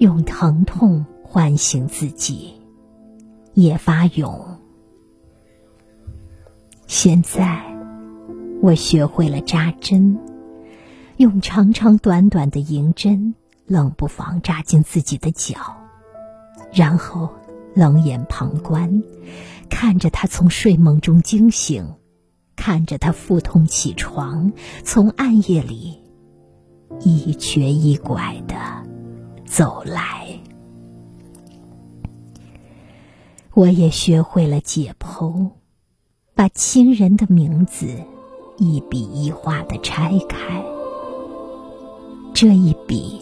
[0.00, 2.54] 用疼痛唤醒自己，
[3.52, 4.56] 也发勇。
[6.86, 7.62] 现在，
[8.62, 10.18] 我学会了扎针，
[11.18, 13.34] 用长长短短的银针，
[13.66, 15.76] 冷不防扎进自己的脚，
[16.72, 17.28] 然后
[17.74, 19.02] 冷眼旁观，
[19.68, 21.86] 看着他从睡梦中惊醒，
[22.56, 24.50] 看着他腹痛起床，
[24.82, 26.00] 从暗夜里
[27.00, 28.56] 一瘸一拐的
[29.50, 30.38] 走来。
[33.52, 35.50] 我也学会了解剖。
[36.32, 37.86] 把亲人的名字
[38.56, 40.64] 一笔一画的拆开，
[42.32, 43.20] 这一笔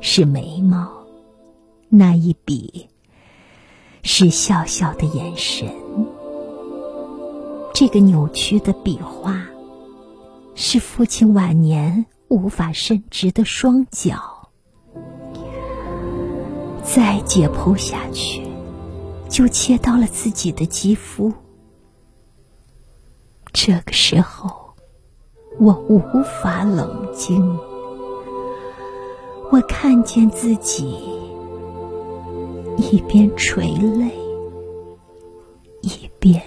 [0.00, 0.88] 是眉毛，
[1.88, 2.88] 那一笔
[4.04, 5.68] 是笑笑的眼神。
[7.74, 9.44] 这个扭曲的笔画，
[10.54, 14.41] 是父亲晚年无法伸直的双脚。
[16.82, 18.42] 再解剖下去，
[19.28, 21.32] 就切到了自己的肌肤。
[23.52, 24.50] 这个时候，
[25.58, 26.00] 我无
[26.42, 27.58] 法冷静。
[29.50, 30.98] 我看见自己
[32.78, 34.10] 一边垂泪，
[35.82, 36.42] 一边。